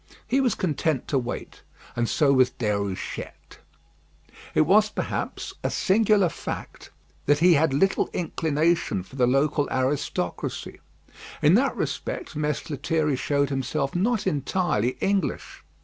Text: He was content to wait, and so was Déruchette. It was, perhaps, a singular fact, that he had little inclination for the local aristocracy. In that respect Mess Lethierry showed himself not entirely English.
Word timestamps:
He 0.27 0.41
was 0.41 0.55
content 0.55 1.07
to 1.09 1.19
wait, 1.19 1.61
and 1.95 2.09
so 2.09 2.33
was 2.33 2.49
Déruchette. 2.49 3.57
It 4.55 4.61
was, 4.61 4.89
perhaps, 4.89 5.53
a 5.63 5.69
singular 5.69 6.27
fact, 6.27 6.89
that 7.27 7.37
he 7.37 7.53
had 7.53 7.71
little 7.71 8.09
inclination 8.11 9.03
for 9.03 9.15
the 9.15 9.27
local 9.27 9.69
aristocracy. 9.69 10.79
In 11.43 11.53
that 11.53 11.75
respect 11.75 12.35
Mess 12.35 12.67
Lethierry 12.71 13.15
showed 13.15 13.51
himself 13.51 13.93
not 13.93 14.25
entirely 14.25 14.97
English. 15.01 15.61